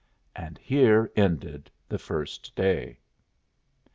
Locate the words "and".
0.35-0.57